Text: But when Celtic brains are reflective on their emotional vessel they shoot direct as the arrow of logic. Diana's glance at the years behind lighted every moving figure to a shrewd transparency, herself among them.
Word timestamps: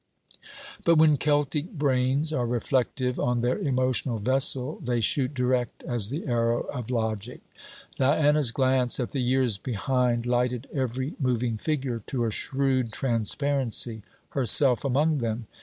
But 0.83 0.95
when 0.95 1.15
Celtic 1.17 1.73
brains 1.73 2.33
are 2.33 2.47
reflective 2.47 3.19
on 3.19 3.41
their 3.41 3.59
emotional 3.59 4.17
vessel 4.17 4.79
they 4.83 4.99
shoot 4.99 5.31
direct 5.31 5.83
as 5.83 6.09
the 6.09 6.25
arrow 6.25 6.61
of 6.61 6.89
logic. 6.89 7.41
Diana's 7.97 8.51
glance 8.51 8.99
at 8.99 9.11
the 9.11 9.21
years 9.21 9.59
behind 9.59 10.25
lighted 10.25 10.67
every 10.73 11.13
moving 11.19 11.55
figure 11.55 12.01
to 12.07 12.25
a 12.25 12.31
shrewd 12.31 12.91
transparency, 12.91 14.01
herself 14.31 14.83
among 14.83 15.19
them. 15.19 15.45